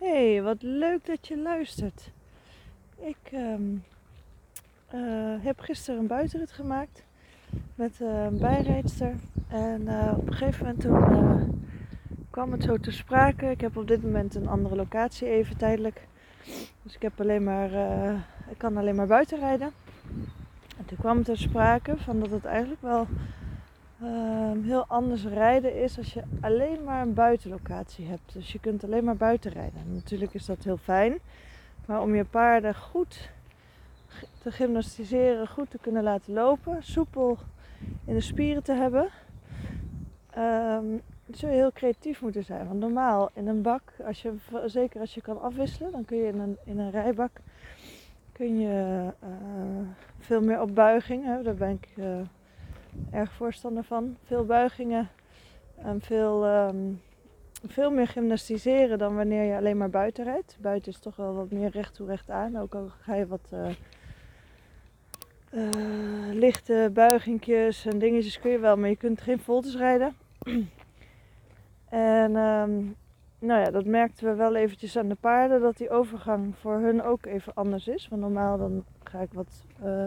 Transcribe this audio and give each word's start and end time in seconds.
Hey, 0.00 0.42
wat 0.42 0.62
leuk 0.62 1.06
dat 1.06 1.28
je 1.28 1.38
luistert. 1.38 2.10
Ik 2.96 3.16
ehm, 3.32 3.62
eh, 4.86 5.44
heb 5.44 5.60
gisteren 5.60 6.00
een 6.00 6.06
buitenrit 6.06 6.52
gemaakt 6.52 7.04
met 7.74 8.00
eh, 8.00 8.24
een 8.24 8.38
bijrijdster. 8.38 9.14
En 9.48 9.88
eh, 9.88 10.12
op 10.16 10.26
een 10.26 10.34
gegeven 10.34 10.66
moment 10.66 10.80
toen, 10.80 11.64
kwam 12.30 12.52
het 12.52 12.62
zo 12.62 12.76
te 12.76 12.90
sprake. 12.90 13.50
Ik 13.50 13.60
heb 13.60 13.76
op 13.76 13.88
dit 13.88 14.02
moment 14.02 14.34
een 14.34 14.48
andere 14.48 14.76
locatie 14.76 15.28
even 15.28 15.56
tijdelijk. 15.56 16.06
Dus 16.82 16.94
ik, 16.94 17.02
heb 17.02 17.20
alleen 17.20 17.44
maar, 17.44 17.70
ik 18.50 18.58
kan 18.58 18.76
alleen 18.76 18.96
maar 18.96 19.06
buiten 19.06 19.38
rijden. 19.38 19.70
En 20.78 20.84
toen 20.84 20.98
kwam 20.98 21.16
het 21.16 21.24
ter 21.24 21.38
sprake 21.38 21.96
van 21.96 22.20
dat 22.20 22.30
het 22.30 22.44
eigenlijk 22.44 22.82
wel 22.82 23.06
Ehm, 24.02 24.62
heel 24.62 24.84
anders 24.86 25.24
rijden 25.24 25.82
is 25.82 25.98
als 25.98 26.12
je 26.12 26.22
alleen 26.40 26.84
maar 26.84 27.02
een 27.02 27.14
buitenlocatie 27.14 28.06
hebt. 28.06 28.32
Dus 28.32 28.52
je 28.52 28.60
kunt 28.60 28.84
alleen 28.84 29.04
maar 29.04 29.16
buiten 29.16 29.52
rijden. 29.52 29.94
natuurlijk 29.94 30.34
is 30.34 30.46
dat 30.46 30.64
heel 30.64 30.76
fijn. 30.76 31.18
Maar 31.86 32.00
om 32.00 32.14
je 32.14 32.24
paarden 32.24 32.74
goed 32.74 33.30
te 34.42 34.50
gymnastiseren, 34.52 35.48
goed 35.48 35.70
te 35.70 35.78
kunnen 35.80 36.02
laten 36.02 36.32
lopen, 36.32 36.82
soepel 36.82 37.38
in 38.04 38.14
de 38.14 38.20
spieren 38.20 38.62
te 38.62 38.72
hebben, 38.72 39.08
um, 40.38 41.00
zul 41.30 41.48
je 41.48 41.54
heel 41.54 41.72
creatief 41.72 42.22
moeten 42.22 42.44
zijn. 42.44 42.66
Want 42.66 42.80
normaal 42.80 43.30
in 43.32 43.46
een 43.46 43.62
bak, 43.62 43.92
als 44.06 44.22
je, 44.22 44.32
zeker 44.66 45.00
als 45.00 45.14
je 45.14 45.20
kan 45.20 45.40
afwisselen, 45.40 45.92
dan 45.92 46.04
kun 46.04 46.16
je 46.16 46.26
in 46.26 46.38
een, 46.38 46.56
in 46.64 46.78
een 46.78 46.90
rijbak 46.90 47.30
kun 48.32 48.58
je 48.58 49.08
uh, 49.24 49.86
veel 50.18 50.40
meer 50.40 50.60
op 50.60 50.74
buiging. 50.74 51.24
Hè? 51.24 51.42
Daar 51.42 51.54
ben 51.54 51.70
ik 51.70 51.88
uh, 51.96 52.20
erg 53.10 53.32
voorstander 53.32 53.84
van. 53.84 54.16
Veel 54.24 54.44
buigingen 54.44 55.08
en 55.76 56.00
veel, 56.00 56.46
um, 56.46 57.00
veel 57.66 57.90
meer 57.90 58.08
gymnastiseren 58.08 58.98
dan 58.98 59.16
wanneer 59.16 59.42
je 59.42 59.56
alleen 59.56 59.76
maar 59.76 59.90
buiten 59.90 60.24
rijdt. 60.24 60.56
Buiten 60.60 60.92
is 60.92 60.98
toch 60.98 61.16
wel 61.16 61.34
wat 61.34 61.50
meer 61.50 61.70
recht 61.70 61.94
toe 61.94 62.06
recht 62.06 62.30
aan. 62.30 62.58
Ook 62.58 62.74
al 62.74 62.88
ga 63.00 63.14
je 63.14 63.26
wat 63.26 63.50
uh, 63.52 63.68
uh, 65.52 66.34
lichte 66.34 66.90
buigingjes 66.92 67.86
en 67.86 67.98
dingetjes 67.98 68.38
kun 68.38 68.50
je 68.50 68.58
wel, 68.58 68.76
maar 68.76 68.88
je 68.88 68.96
kunt 68.96 69.20
geen 69.20 69.38
voltes 69.38 69.76
rijden. 69.76 70.14
en 71.88 72.36
um, 72.36 72.96
nou 73.38 73.60
ja, 73.60 73.70
dat 73.70 73.84
merkten 73.84 74.26
we 74.26 74.34
wel 74.34 74.54
eventjes 74.54 74.96
aan 74.96 75.08
de 75.08 75.16
paarden, 75.20 75.60
dat 75.60 75.76
die 75.76 75.90
overgang 75.90 76.54
voor 76.56 76.78
hun 76.78 77.02
ook 77.02 77.26
even 77.26 77.54
anders 77.54 77.88
is. 77.88 78.08
Want 78.08 78.22
normaal 78.22 78.58
dan 78.58 78.84
ga 79.04 79.20
ik 79.20 79.32
wat... 79.32 79.64
Uh, 79.84 80.06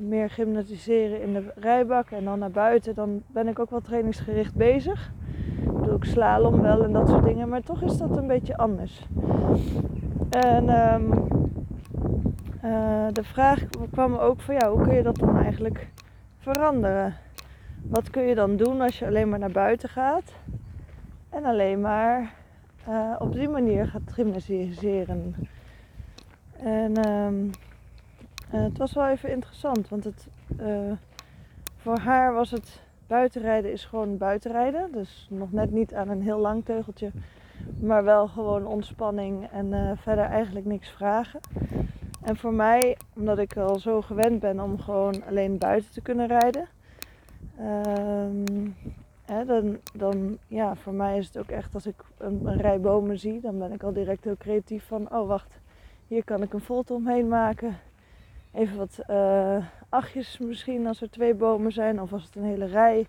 meer 0.00 0.30
gymnatiseren 0.30 1.22
in 1.22 1.32
de 1.32 1.52
rijbak 1.54 2.10
en 2.10 2.24
dan 2.24 2.38
naar 2.38 2.50
buiten, 2.50 2.94
dan 2.94 3.22
ben 3.26 3.48
ik 3.48 3.58
ook 3.58 3.70
wel 3.70 3.80
trainingsgericht 3.80 4.54
bezig. 4.54 5.12
Doe 5.82 5.94
ik 5.94 6.04
slalom 6.04 6.60
wel 6.60 6.84
en 6.84 6.92
dat 6.92 7.08
soort 7.08 7.24
dingen, 7.24 7.48
maar 7.48 7.62
toch 7.62 7.82
is 7.82 7.96
dat 7.96 8.16
een 8.16 8.26
beetje 8.26 8.56
anders. 8.56 9.06
En 10.30 10.92
um, 10.94 11.12
uh, 12.64 13.06
de 13.12 13.24
vraag 13.24 13.64
kwam 13.90 14.14
ook 14.14 14.40
van 14.40 14.54
ja, 14.54 14.70
hoe 14.70 14.82
kun 14.82 14.94
je 14.94 15.02
dat 15.02 15.16
dan 15.16 15.36
eigenlijk 15.38 15.88
veranderen? 16.38 17.14
Wat 17.82 18.10
kun 18.10 18.22
je 18.22 18.34
dan 18.34 18.56
doen 18.56 18.80
als 18.80 18.98
je 18.98 19.06
alleen 19.06 19.28
maar 19.28 19.38
naar 19.38 19.50
buiten 19.50 19.88
gaat 19.88 20.32
en 21.30 21.44
alleen 21.44 21.80
maar 21.80 22.34
uh, 22.88 23.14
op 23.18 23.32
die 23.32 23.48
manier 23.48 23.86
gaat 23.86 24.12
gymnastiseren? 24.12 25.34
En 26.56 27.08
um, 27.08 27.50
uh, 28.52 28.62
het 28.62 28.78
was 28.78 28.92
wel 28.92 29.08
even 29.08 29.30
interessant, 29.30 29.88
want 29.88 30.04
het, 30.04 30.26
uh, 30.60 30.92
voor 31.76 31.98
haar 31.98 32.34
was 32.34 32.50
het 32.50 32.82
buitenrijden 33.06 33.72
is 33.72 33.84
gewoon 33.84 34.18
buitenrijden. 34.18 34.92
Dus 34.92 35.26
nog 35.30 35.52
net 35.52 35.70
niet 35.70 35.94
aan 35.94 36.08
een 36.08 36.22
heel 36.22 36.38
lang 36.38 36.64
teugeltje, 36.64 37.10
maar 37.80 38.04
wel 38.04 38.28
gewoon 38.28 38.66
ontspanning 38.66 39.48
en 39.52 39.66
uh, 39.66 39.90
verder 39.96 40.24
eigenlijk 40.24 40.66
niks 40.66 40.88
vragen. 40.90 41.40
En 42.22 42.36
voor 42.36 42.54
mij, 42.54 42.96
omdat 43.14 43.38
ik 43.38 43.56
al 43.56 43.78
zo 43.78 44.00
gewend 44.00 44.40
ben 44.40 44.60
om 44.60 44.80
gewoon 44.80 45.24
alleen 45.28 45.58
buiten 45.58 45.92
te 45.92 46.00
kunnen 46.00 46.26
rijden, 46.26 46.68
um, 47.60 48.74
hè, 49.24 49.44
dan, 49.44 49.78
dan 49.94 50.38
ja, 50.46 50.74
voor 50.74 50.94
mij 50.94 51.18
is 51.18 51.26
het 51.26 51.38
ook 51.38 51.50
echt 51.50 51.74
als 51.74 51.86
ik 51.86 52.04
een, 52.18 52.60
rij 52.60 52.80
bomen 52.80 53.18
zie, 53.18 53.40
dan 53.40 53.58
ben 53.58 53.72
ik 53.72 53.82
al 53.82 53.92
direct 53.92 54.24
heel 54.24 54.36
creatief 54.36 54.86
van, 54.86 55.14
oh 55.14 55.26
wacht, 55.26 55.58
hier 56.08 56.24
kan 56.24 56.42
ik 56.42 56.52
een 56.52 56.60
volte 56.60 56.92
omheen 56.92 57.28
maken 57.28 57.76
even 58.54 58.76
wat 58.76 58.98
uh, 59.10 59.66
achtjes 59.88 60.38
misschien 60.38 60.86
als 60.86 61.00
er 61.00 61.10
twee 61.10 61.34
bomen 61.34 61.72
zijn. 61.72 62.00
Of 62.00 62.12
als 62.12 62.24
het 62.24 62.36
een 62.36 62.44
hele 62.44 62.66
rij 62.66 63.06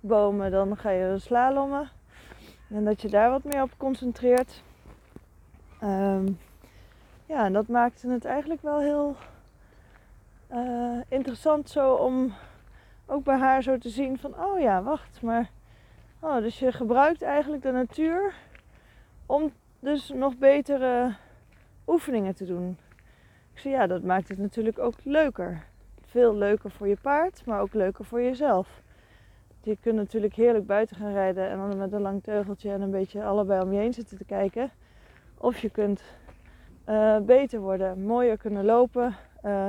bomen, 0.00 0.50
dan 0.50 0.76
ga 0.76 0.90
je 0.90 1.18
slalommen. 1.18 1.90
En 2.70 2.84
dat 2.84 3.02
je 3.02 3.08
daar 3.08 3.30
wat 3.30 3.44
meer 3.44 3.62
op 3.62 3.70
concentreert. 3.76 4.62
Um, 5.82 6.38
ja, 7.26 7.44
en 7.44 7.52
dat 7.52 7.68
maakte 7.68 8.08
het 8.08 8.24
eigenlijk 8.24 8.62
wel 8.62 8.78
heel 8.78 9.16
uh, 10.52 11.00
interessant 11.08 11.70
zo 11.70 11.94
om 11.94 12.34
ook 13.06 13.24
bij 13.24 13.36
haar 13.38 13.62
zo 13.62 13.78
te 13.78 13.88
zien 13.88 14.18
van, 14.18 14.44
oh 14.44 14.60
ja, 14.60 14.82
wacht, 14.82 15.22
maar, 15.22 15.50
oh, 16.20 16.36
dus 16.36 16.58
je 16.58 16.72
gebruikt 16.72 17.22
eigenlijk 17.22 17.62
de 17.62 17.70
natuur 17.70 18.34
om 19.26 19.52
dus 19.80 20.08
nog 20.08 20.36
betere 20.36 21.14
oefeningen 21.86 22.34
te 22.34 22.46
doen. 22.46 22.78
Ja, 23.62 23.86
dat 23.86 24.02
maakt 24.02 24.28
het 24.28 24.38
natuurlijk 24.38 24.78
ook 24.78 24.94
leuker. 25.02 25.64
Veel 26.04 26.34
leuker 26.34 26.70
voor 26.70 26.88
je 26.88 26.96
paard, 26.96 27.42
maar 27.46 27.60
ook 27.60 27.74
leuker 27.74 28.04
voor 28.04 28.22
jezelf. 28.22 28.82
Je 29.62 29.76
kunt 29.80 29.96
natuurlijk 29.96 30.34
heerlijk 30.34 30.66
buiten 30.66 30.96
gaan 30.96 31.12
rijden 31.12 31.48
en 31.50 31.58
dan 31.58 31.78
met 31.78 31.92
een 31.92 32.00
lang 32.00 32.22
teugeltje 32.22 32.70
en 32.70 32.80
een 32.80 32.90
beetje 32.90 33.24
allebei 33.24 33.62
om 33.62 33.72
je 33.72 33.78
heen 33.78 33.94
zitten 33.94 34.16
te 34.16 34.24
kijken. 34.24 34.70
Of 35.38 35.58
je 35.58 35.70
kunt 35.70 36.02
uh, 36.88 37.18
beter 37.18 37.60
worden, 37.60 38.02
mooier 38.02 38.36
kunnen 38.36 38.64
lopen, 38.64 39.16
uh, 39.44 39.66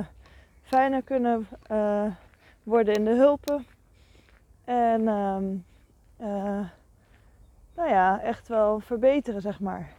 fijner 0.61 1.03
kunnen 1.03 1.47
uh, 1.71 2.05
worden 2.63 2.93
in 2.93 3.05
de 3.05 3.15
hulpen. 3.15 3.65
En 4.63 5.07
um, 5.07 5.65
nou 7.75 7.89
ja, 7.89 8.21
echt 8.21 8.47
wel 8.47 8.79
verbeteren, 8.79 9.41
zeg 9.41 9.59
maar 9.59 9.98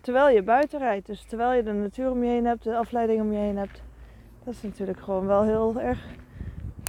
terwijl 0.00 0.34
je 0.34 0.42
buiten 0.42 0.78
rijdt. 0.78 1.06
Dus 1.06 1.24
terwijl 1.24 1.52
je 1.52 1.62
de 1.62 1.72
natuur 1.72 2.10
om 2.10 2.24
je 2.24 2.30
heen 2.30 2.46
hebt, 2.46 2.64
de 2.64 2.76
afleiding 2.76 3.20
om 3.20 3.32
je 3.32 3.38
heen 3.38 3.56
hebt. 3.56 3.82
Dat 4.44 4.54
is 4.54 4.62
natuurlijk 4.62 5.00
gewoon 5.00 5.26
wel 5.26 5.42
heel 5.42 5.80
erg 5.80 6.04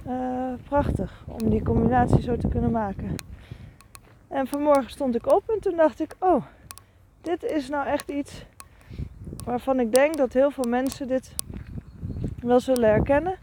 uh, 0.08 0.52
prachtig 0.68 1.24
om 1.26 1.50
die 1.50 1.62
combinatie 1.62 2.22
zo 2.22 2.36
te 2.36 2.48
kunnen 2.48 2.70
maken. 2.70 3.14
En 4.28 4.46
vanmorgen 4.46 4.90
stond 4.90 5.14
ik 5.14 5.32
op 5.32 5.42
en 5.48 5.60
toen 5.60 5.76
dacht 5.76 6.00
ik, 6.00 6.16
oh, 6.18 6.44
dit 7.20 7.42
is 7.42 7.68
nou 7.68 7.86
echt 7.86 8.10
iets 8.10 8.44
waarvan 9.44 9.80
ik 9.80 9.92
denk 9.92 10.16
dat 10.16 10.32
heel 10.32 10.50
veel 10.50 10.68
mensen 10.68 11.08
dit 11.08 11.34
wel 12.40 12.60
zullen 12.60 12.88
herkennen. 12.88 13.34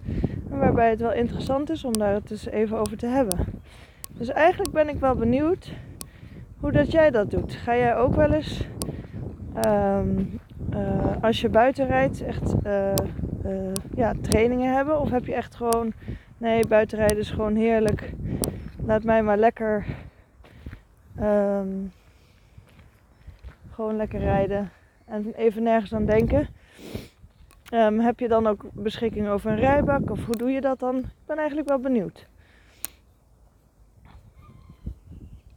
En 0.49 0.59
waarbij 0.59 0.89
het 0.89 0.99
wel 0.99 1.13
interessant 1.13 1.69
is 1.69 1.83
om 1.83 1.97
daar 1.97 2.13
het 2.13 2.31
eens 2.31 2.45
even 2.45 2.77
over 2.77 2.97
te 2.97 3.05
hebben. 3.05 3.61
Dus 4.17 4.29
eigenlijk 4.29 4.71
ben 4.71 4.89
ik 4.89 4.99
wel 4.99 5.15
benieuwd 5.15 5.71
hoe 6.59 6.71
dat 6.71 6.91
jij 6.91 7.11
dat 7.11 7.31
doet. 7.31 7.53
Ga 7.53 7.75
jij 7.75 7.95
ook 7.95 8.15
wel 8.15 8.31
eens 8.31 8.67
Um, 9.65 10.39
uh, 10.73 11.15
als 11.21 11.41
je 11.41 11.49
buiten 11.49 11.87
rijdt, 11.87 12.21
echt 12.21 12.53
uh, 12.65 12.93
uh, 13.45 13.71
ja, 13.95 14.13
trainingen 14.21 14.73
hebben? 14.73 14.99
Of 14.99 15.09
heb 15.09 15.25
je 15.25 15.33
echt 15.33 15.55
gewoon, 15.55 15.93
nee, 16.37 16.67
buitenrijden 16.67 17.17
is 17.17 17.31
gewoon 17.31 17.55
heerlijk. 17.55 18.13
Laat 18.85 19.03
mij 19.03 19.23
maar 19.23 19.37
lekker, 19.37 19.85
um, 21.21 21.91
gewoon 23.71 23.95
lekker 23.95 24.19
rijden 24.19 24.69
en 25.05 25.33
even 25.35 25.63
nergens 25.63 25.93
aan 25.93 26.05
denken. 26.05 26.47
Um, 27.73 27.99
heb 27.99 28.19
je 28.19 28.27
dan 28.27 28.47
ook 28.47 28.65
beschikking 28.73 29.27
over 29.27 29.51
een 29.51 29.59
rijbak 29.59 30.09
of 30.09 30.25
hoe 30.25 30.35
doe 30.35 30.51
je 30.51 30.61
dat 30.61 30.79
dan? 30.79 30.97
Ik 30.97 31.25
ben 31.25 31.37
eigenlijk 31.37 31.67
wel 31.67 31.79
benieuwd. 31.79 32.27